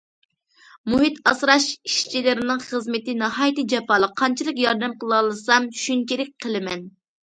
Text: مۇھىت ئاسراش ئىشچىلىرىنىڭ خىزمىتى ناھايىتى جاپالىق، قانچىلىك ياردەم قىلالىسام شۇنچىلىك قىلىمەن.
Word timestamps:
مۇھىت 0.93 1.19
ئاسراش 1.31 1.67
ئىشچىلىرىنىڭ 1.91 2.65
خىزمىتى 2.65 3.17
ناھايىتى 3.21 3.69
جاپالىق، 3.77 4.19
قانچىلىك 4.25 4.67
ياردەم 4.67 5.01
قىلالىسام 5.07 5.73
شۇنچىلىك 5.87 6.39
قىلىمەن. 6.45 6.89